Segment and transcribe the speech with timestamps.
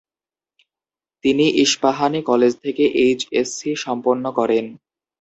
[1.23, 4.65] তিনি ইস্পাহানি কলেজ থেকে এইচএসসি সম্পন্ন করেন।